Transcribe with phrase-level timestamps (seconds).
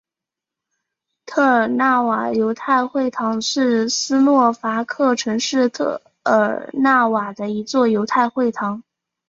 [1.27, 8.81] 特尔纳瓦犹太会堂是斯洛伐克城市特尔纳瓦的一座犹太会堂。